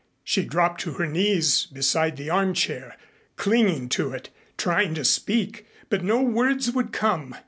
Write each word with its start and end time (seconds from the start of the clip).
She 0.23 0.43
dropped 0.43 0.81
to 0.81 0.93
her 0.93 1.05
knees 1.05 1.67
beside 1.67 2.17
the 2.17 2.31
armchair, 2.31 2.97
clinging 3.35 3.87
to 3.89 4.09
it, 4.13 4.29
trying 4.57 4.95
to 4.95 5.05
speak, 5.05 5.67
but 5.89 6.03
no 6.03 6.23
words 6.23 6.71
would 6.71 6.91
come. 6.91 7.35